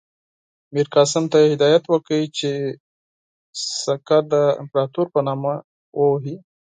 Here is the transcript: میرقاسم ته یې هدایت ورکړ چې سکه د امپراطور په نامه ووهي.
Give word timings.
میرقاسم 0.73 1.23
ته 1.31 1.37
یې 1.41 1.47
هدایت 1.53 1.83
ورکړ 1.87 2.19
چې 2.37 2.49
سکه 3.83 4.17
د 4.31 4.33
امپراطور 4.61 5.05
په 5.13 5.19
نامه 5.27 5.53
ووهي. 5.99 6.35